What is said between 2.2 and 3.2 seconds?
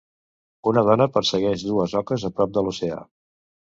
a prop de l"oceà.